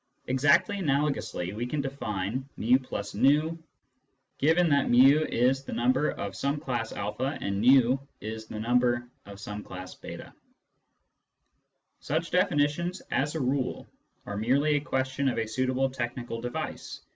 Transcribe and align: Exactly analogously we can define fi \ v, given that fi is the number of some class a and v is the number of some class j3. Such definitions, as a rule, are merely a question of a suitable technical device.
Exactly 0.25 0.77
analogously 0.77 1.53
we 1.53 1.67
can 1.67 1.79
define 1.79 2.43
fi 2.57 3.03
\ 3.03 3.13
v, 3.13 3.57
given 4.39 4.67
that 4.67 4.87
fi 4.89 5.25
is 5.29 5.63
the 5.63 5.73
number 5.73 6.09
of 6.13 6.35
some 6.35 6.59
class 6.59 6.91
a 6.91 7.05
and 7.39 7.61
v 7.61 7.99
is 8.19 8.47
the 8.47 8.59
number 8.59 9.07
of 9.27 9.39
some 9.39 9.61
class 9.63 9.93
j3. 9.93 10.33
Such 11.99 12.31
definitions, 12.31 13.01
as 13.11 13.35
a 13.35 13.39
rule, 13.39 13.85
are 14.25 14.37
merely 14.37 14.75
a 14.77 14.81
question 14.81 15.29
of 15.29 15.37
a 15.37 15.45
suitable 15.45 15.87
technical 15.91 16.41
device. 16.41 17.01